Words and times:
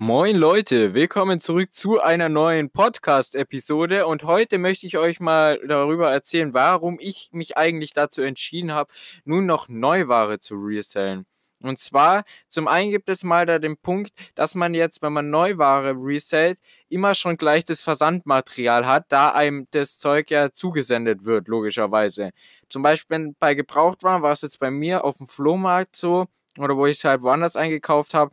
Moin 0.00 0.36
Leute, 0.36 0.94
willkommen 0.94 1.40
zurück 1.40 1.74
zu 1.74 2.00
einer 2.00 2.28
neuen 2.28 2.70
Podcast-Episode 2.70 4.06
und 4.06 4.22
heute 4.22 4.58
möchte 4.58 4.86
ich 4.86 4.96
euch 4.96 5.18
mal 5.18 5.58
darüber 5.66 6.08
erzählen, 6.12 6.54
warum 6.54 6.98
ich 7.00 7.30
mich 7.32 7.56
eigentlich 7.56 7.94
dazu 7.94 8.22
entschieden 8.22 8.70
habe, 8.70 8.92
nun 9.24 9.44
noch 9.44 9.68
Neuware 9.68 10.38
zu 10.38 10.54
resellen. 10.54 11.26
Und 11.62 11.80
zwar, 11.80 12.22
zum 12.46 12.68
einen 12.68 12.92
gibt 12.92 13.08
es 13.08 13.24
mal 13.24 13.44
da 13.44 13.58
den 13.58 13.76
Punkt, 13.76 14.12
dass 14.36 14.54
man 14.54 14.72
jetzt, 14.72 15.02
wenn 15.02 15.12
man 15.12 15.30
Neuware 15.30 15.96
resellt, 15.98 16.60
immer 16.88 17.16
schon 17.16 17.36
gleich 17.36 17.64
das 17.64 17.82
Versandmaterial 17.82 18.86
hat, 18.86 19.06
da 19.08 19.30
einem 19.30 19.66
das 19.72 19.98
Zeug 19.98 20.30
ja 20.30 20.52
zugesendet 20.52 21.24
wird, 21.24 21.48
logischerweise. 21.48 22.30
Zum 22.68 22.84
Beispiel 22.84 23.34
bei 23.40 23.54
Gebrauchtwaren 23.54 24.22
war 24.22 24.30
es 24.30 24.42
jetzt 24.42 24.60
bei 24.60 24.70
mir 24.70 25.02
auf 25.02 25.16
dem 25.16 25.26
Flohmarkt 25.26 25.96
so, 25.96 26.28
oder 26.56 26.76
wo 26.76 26.86
ich 26.86 26.98
es 26.98 27.04
halt 27.04 27.22
woanders 27.22 27.56
eingekauft 27.56 28.14
habe, 28.14 28.32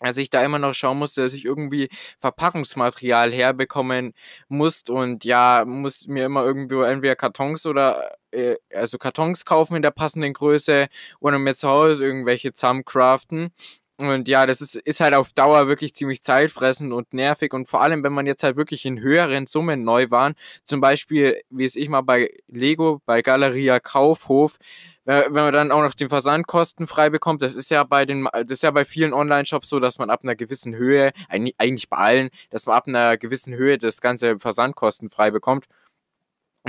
als 0.00 0.18
ich 0.18 0.30
da 0.30 0.44
immer 0.44 0.58
noch 0.58 0.74
schauen 0.74 0.98
musste, 0.98 1.22
dass 1.22 1.34
ich 1.34 1.44
irgendwie 1.44 1.88
Verpackungsmaterial 2.18 3.32
herbekommen 3.32 4.12
muss 4.48 4.82
und 4.88 5.24
ja, 5.24 5.64
muss 5.66 6.06
mir 6.06 6.26
immer 6.26 6.44
irgendwo 6.44 6.82
entweder 6.82 7.16
Kartons 7.16 7.66
oder 7.66 8.16
äh, 8.30 8.56
also 8.74 8.98
Kartons 8.98 9.44
kaufen 9.44 9.76
in 9.76 9.82
der 9.82 9.90
passenden 9.90 10.32
Größe 10.34 10.88
oder 11.20 11.38
mir 11.38 11.54
zu 11.54 11.68
Hause 11.68 12.04
irgendwelche 12.04 12.52
zusammencraften. 12.52 13.52
Und 13.98 14.28
ja, 14.28 14.44
das 14.44 14.60
ist, 14.60 14.76
ist 14.76 15.00
halt 15.00 15.14
auf 15.14 15.32
Dauer 15.32 15.68
wirklich 15.68 15.94
ziemlich 15.94 16.22
zeitfressend 16.22 16.92
und 16.92 17.14
nervig. 17.14 17.54
Und 17.54 17.66
vor 17.68 17.80
allem, 17.80 18.02
wenn 18.02 18.12
man 18.12 18.26
jetzt 18.26 18.42
halt 18.42 18.56
wirklich 18.56 18.84
in 18.84 19.00
höheren 19.00 19.46
Summen 19.46 19.84
neu 19.84 20.10
waren, 20.10 20.34
zum 20.64 20.82
Beispiel, 20.82 21.40
wie 21.48 21.64
es 21.64 21.76
ich 21.76 21.88
mal 21.88 22.02
bei 22.02 22.30
Lego, 22.46 23.00
bei 23.06 23.22
Galeria 23.22 23.80
Kaufhof, 23.80 24.58
wenn 25.06 25.32
man 25.32 25.52
dann 25.52 25.72
auch 25.72 25.82
noch 25.82 25.94
den 25.94 26.08
Versand 26.08 26.46
kostenfrei 26.46 27.10
bekommt, 27.10 27.40
das 27.40 27.54
ist 27.54 27.70
ja 27.70 27.84
bei 27.84 28.04
den, 28.04 28.28
das 28.32 28.50
ist 28.50 28.62
ja 28.64 28.72
bei 28.72 28.84
vielen 28.84 29.14
Online-Shops 29.14 29.68
so, 29.68 29.78
dass 29.78 29.98
man 29.98 30.10
ab 30.10 30.20
einer 30.24 30.34
gewissen 30.34 30.74
Höhe, 30.74 31.12
eigentlich 31.28 31.88
bei 31.88 31.96
allen, 31.96 32.30
dass 32.50 32.66
man 32.66 32.76
ab 32.76 32.88
einer 32.88 33.16
gewissen 33.16 33.54
Höhe 33.54 33.78
das 33.78 34.00
ganze 34.00 34.38
Versand 34.38 34.74
kostenfrei 34.74 35.30
bekommt. 35.30 35.66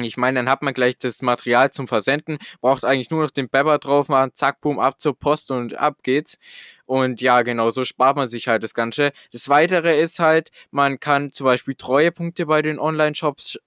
Ich 0.04 0.18
meine, 0.18 0.40
dann 0.40 0.50
hat 0.50 0.62
man 0.62 0.74
gleich 0.74 0.98
das 0.98 1.22
Material 1.22 1.72
zum 1.72 1.88
Versenden, 1.88 2.38
braucht 2.62 2.86
eigentlich 2.86 3.10
nur 3.10 3.24
noch 3.24 3.32
den 3.32 3.50
Pepper 3.50 3.80
drauf 3.80 4.10
machen, 4.10 4.32
zack, 4.36 4.62
boom, 4.62 4.80
ab 4.80 5.00
zur 5.02 5.18
Post 5.18 5.52
und 5.52 5.76
ab 5.76 6.04
geht's. 6.04 6.38
Und 6.86 7.20
ja, 7.20 7.42
genau, 7.42 7.70
so 7.70 7.84
spart 7.84 8.16
man 8.16 8.28
sich 8.28 8.48
halt 8.48 8.64
das 8.64 8.74
Ganze. 8.74 9.12
Das 9.32 9.50
Weitere 9.50 10.00
ist 10.00 10.20
halt, 10.20 10.52
man 10.72 11.00
kann 11.00 11.32
zum 11.32 11.46
Beispiel 11.46 11.76
Treuepunkte 11.76 12.46
bei 12.46 12.62
den 12.62 12.80
Online-Shops 12.80 13.60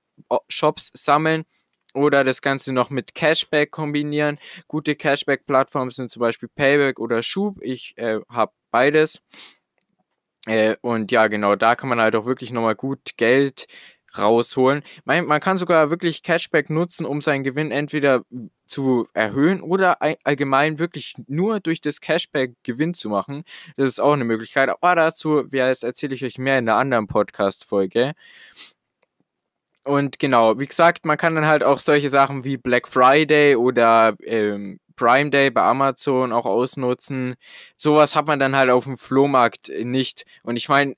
Shops 0.48 0.90
sammeln 0.94 1.44
oder 1.94 2.24
das 2.24 2.42
Ganze 2.42 2.72
noch 2.72 2.90
mit 2.90 3.14
Cashback 3.14 3.70
kombinieren. 3.70 4.38
Gute 4.68 4.94
Cashback-Plattformen 4.94 5.90
sind 5.90 6.10
zum 6.10 6.20
Beispiel 6.20 6.48
Payback 6.48 7.00
oder 7.00 7.22
Schub. 7.22 7.60
Ich 7.62 7.96
äh, 7.96 8.20
habe 8.28 8.52
beides. 8.70 9.22
Äh, 10.46 10.76
und 10.80 11.12
ja, 11.12 11.26
genau, 11.26 11.56
da 11.56 11.74
kann 11.74 11.88
man 11.88 12.00
halt 12.00 12.16
auch 12.16 12.24
wirklich 12.24 12.52
nochmal 12.52 12.74
gut 12.74 13.16
Geld 13.16 13.66
rausholen. 14.18 14.82
Man, 15.04 15.26
man 15.26 15.40
kann 15.40 15.56
sogar 15.56 15.90
wirklich 15.90 16.22
Cashback 16.22 16.70
nutzen, 16.70 17.06
um 17.06 17.20
seinen 17.20 17.44
Gewinn 17.44 17.70
entweder 17.70 18.22
zu 18.66 19.08
erhöhen 19.14 19.60
oder 19.60 19.98
allgemein 20.24 20.78
wirklich 20.78 21.14
nur 21.26 21.60
durch 21.60 21.80
das 21.80 22.00
Cashback 22.00 22.54
Gewinn 22.62 22.94
zu 22.94 23.08
machen. 23.08 23.44
Das 23.76 23.88
ist 23.88 24.00
auch 24.00 24.12
eine 24.12 24.24
Möglichkeit. 24.24 24.68
Aber 24.68 24.94
dazu, 24.94 25.44
ja, 25.50 25.68
das 25.68 25.82
erzähle 25.82 26.14
ich 26.14 26.24
euch 26.24 26.38
mehr 26.38 26.58
in 26.58 26.68
einer 26.68 26.78
anderen 26.78 27.06
Podcast-Folge. 27.06 28.12
Und 29.84 30.18
genau, 30.18 30.60
wie 30.60 30.66
gesagt, 30.66 31.04
man 31.04 31.16
kann 31.16 31.34
dann 31.34 31.46
halt 31.46 31.64
auch 31.64 31.80
solche 31.80 32.08
Sachen 32.10 32.44
wie 32.44 32.56
Black 32.56 32.86
Friday 32.86 33.56
oder 33.56 34.14
ähm, 34.24 34.78
Prime 34.94 35.30
Day 35.30 35.50
bei 35.50 35.62
Amazon 35.62 36.32
auch 36.32 36.44
ausnutzen. 36.44 37.36
Sowas 37.74 38.14
hat 38.14 38.26
man 38.26 38.38
dann 38.38 38.54
halt 38.54 38.68
auf 38.70 38.84
dem 38.84 38.98
Flohmarkt 38.98 39.70
nicht. 39.82 40.24
Und 40.42 40.56
ich 40.56 40.68
meine, 40.68 40.94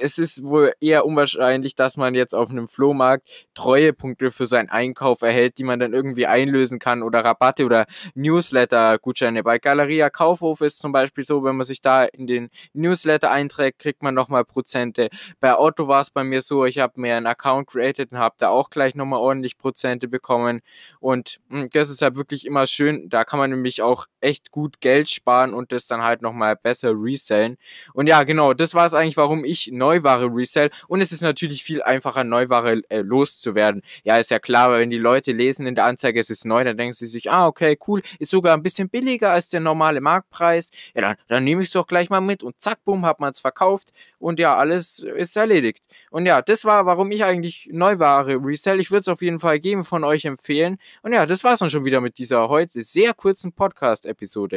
es 0.00 0.18
ist 0.18 0.44
wohl 0.44 0.72
eher 0.80 1.04
unwahrscheinlich, 1.04 1.74
dass 1.74 1.96
man 1.96 2.14
jetzt 2.14 2.34
auf 2.34 2.50
einem 2.50 2.68
Flohmarkt 2.68 3.28
Treuepunkte 3.54 4.30
für 4.30 4.46
seinen 4.46 4.68
Einkauf 4.68 5.22
erhält, 5.22 5.58
die 5.58 5.64
man 5.64 5.78
dann 5.78 5.92
irgendwie 5.92 6.26
einlösen 6.26 6.78
kann 6.78 7.02
oder 7.02 7.24
Rabatte 7.24 7.64
oder 7.64 7.86
Newsletter-Gutscheine. 8.14 9.42
Bei 9.42 9.58
Galeria 9.58 10.10
Kaufhof 10.10 10.60
ist 10.60 10.78
zum 10.78 10.92
Beispiel 10.92 11.24
so, 11.24 11.44
wenn 11.44 11.56
man 11.56 11.64
sich 11.66 11.80
da 11.80 12.04
in 12.04 12.26
den 12.26 12.50
Newsletter 12.72 13.30
einträgt, 13.30 13.78
kriegt 13.78 14.02
man 14.02 14.14
nochmal 14.14 14.44
Prozente. 14.44 15.08
Bei 15.40 15.58
Otto 15.58 15.88
war 15.88 16.00
es 16.00 16.10
bei 16.10 16.24
mir 16.24 16.42
so, 16.42 16.64
ich 16.64 16.78
habe 16.78 17.00
mir 17.00 17.16
einen 17.16 17.26
Account 17.26 17.68
created 17.68 18.12
und 18.12 18.18
habe 18.18 18.36
da 18.38 18.48
auch 18.48 18.70
gleich 18.70 18.94
nochmal 18.94 19.20
ordentlich 19.20 19.58
Prozente 19.58 20.08
bekommen. 20.08 20.60
Und 21.00 21.40
hm, 21.50 21.68
das 21.72 21.90
ist 21.90 22.02
halt 22.02 22.16
wirklich 22.16 22.46
immer 22.46 22.66
schön. 22.66 23.08
Da 23.08 23.24
kann 23.24 23.38
man 23.38 23.50
nämlich 23.50 23.82
auch 23.82 24.06
echt 24.20 24.50
gut 24.50 24.80
Geld 24.80 25.08
sparen 25.08 25.54
und 25.54 25.72
das 25.72 25.86
dann 25.86 26.02
halt 26.02 26.22
nochmal 26.22 26.56
besser 26.56 26.92
resellen. 26.94 27.56
Und 27.94 28.08
ja, 28.08 28.22
genau, 28.24 28.54
das 28.54 28.74
war 28.74 28.86
es 28.86 28.94
eigentlich, 28.94 29.16
warum 29.16 29.44
ich 29.44 29.70
Neuware 29.86 30.28
resell. 30.34 30.70
Und 30.88 31.00
es 31.00 31.12
ist 31.12 31.20
natürlich 31.20 31.62
viel 31.62 31.82
einfacher, 31.82 32.24
Neuware 32.24 32.82
äh, 32.88 33.02
loszuwerden. 33.02 33.82
Ja, 34.02 34.16
ist 34.16 34.30
ja 34.30 34.38
klar, 34.38 34.70
weil 34.70 34.80
wenn 34.80 34.90
die 34.90 34.98
Leute 34.98 35.32
lesen 35.32 35.66
in 35.66 35.74
der 35.76 35.84
Anzeige, 35.84 36.18
es 36.18 36.30
ist 36.30 36.44
neu, 36.44 36.64
dann 36.64 36.76
denken 36.76 36.94
sie 36.94 37.06
sich, 37.06 37.30
ah, 37.30 37.46
okay, 37.46 37.78
cool, 37.86 38.02
ist 38.18 38.30
sogar 38.30 38.56
ein 38.56 38.62
bisschen 38.62 38.88
billiger 38.88 39.30
als 39.30 39.48
der 39.48 39.60
normale 39.60 40.00
Marktpreis. 40.00 40.70
Ja, 40.94 41.02
dann, 41.02 41.16
dann 41.28 41.44
nehme 41.44 41.62
ich 41.62 41.68
es 41.68 41.72
doch 41.72 41.86
gleich 41.86 42.10
mal 42.10 42.20
mit 42.20 42.42
und 42.42 42.60
zack, 42.60 42.78
bumm, 42.84 43.06
hat 43.06 43.20
man 43.20 43.30
es 43.30 43.40
verkauft 43.40 43.92
und 44.18 44.40
ja, 44.40 44.56
alles 44.56 45.00
ist 45.16 45.36
erledigt. 45.36 45.82
Und 46.10 46.26
ja, 46.26 46.42
das 46.42 46.64
war, 46.64 46.86
warum 46.86 47.10
ich 47.12 47.24
eigentlich 47.24 47.68
Neuware 47.72 48.38
resell. 48.42 48.80
Ich 48.80 48.90
würde 48.90 49.00
es 49.00 49.08
auf 49.08 49.22
jeden 49.22 49.40
Fall 49.40 49.60
geben 49.60 49.84
von 49.84 50.04
euch 50.04 50.24
empfehlen. 50.24 50.78
Und 51.02 51.12
ja, 51.12 51.26
das 51.26 51.44
war 51.44 51.52
es 51.52 51.60
dann 51.60 51.70
schon 51.70 51.84
wieder 51.84 52.00
mit 52.00 52.18
dieser 52.18 52.48
heute 52.48 52.82
sehr 52.82 53.14
kurzen 53.14 53.52
Podcast-Episode. 53.52 54.54